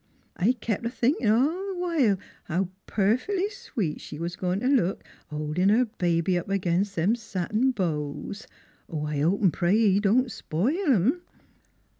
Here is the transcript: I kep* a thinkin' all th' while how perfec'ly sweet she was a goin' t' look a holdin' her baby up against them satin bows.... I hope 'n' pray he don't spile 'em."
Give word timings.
I 0.35 0.53
kep* 0.53 0.83
a 0.83 0.89
thinkin' 0.89 1.29
all 1.29 1.51
th' 1.51 1.77
while 1.77 2.17
how 2.45 2.69
perfec'ly 2.87 3.51
sweet 3.51 4.01
she 4.01 4.17
was 4.17 4.33
a 4.33 4.37
goin' 4.39 4.59
t' 4.59 4.65
look 4.65 5.03
a 5.29 5.35
holdin' 5.35 5.69
her 5.69 5.85
baby 5.99 6.39
up 6.39 6.49
against 6.49 6.95
them 6.95 7.13
satin 7.13 7.69
bows.... 7.69 8.47
I 8.91 9.19
hope 9.19 9.43
'n' 9.43 9.51
pray 9.51 9.77
he 9.77 9.99
don't 9.99 10.31
spile 10.31 10.91
'em." 10.91 11.21